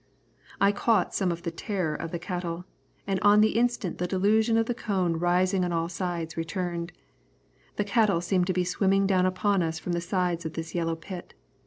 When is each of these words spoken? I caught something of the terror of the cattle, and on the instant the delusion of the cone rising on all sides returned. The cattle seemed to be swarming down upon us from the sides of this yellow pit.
I 0.59 0.71
caught 0.71 1.13
something 1.13 1.31
of 1.31 1.43
the 1.43 1.51
terror 1.51 1.93
of 1.93 2.09
the 2.09 2.17
cattle, 2.17 2.65
and 3.05 3.19
on 3.19 3.39
the 3.41 3.51
instant 3.51 3.99
the 3.99 4.07
delusion 4.07 4.57
of 4.57 4.65
the 4.65 4.73
cone 4.73 5.17
rising 5.17 5.63
on 5.63 5.71
all 5.71 5.89
sides 5.89 6.35
returned. 6.35 6.91
The 7.75 7.83
cattle 7.85 8.19
seemed 8.19 8.47
to 8.47 8.53
be 8.53 8.63
swarming 8.63 9.05
down 9.05 9.27
upon 9.27 9.61
us 9.61 9.77
from 9.77 9.91
the 9.91 10.01
sides 10.01 10.43
of 10.43 10.53
this 10.53 10.73
yellow 10.73 10.95
pit. 10.95 11.35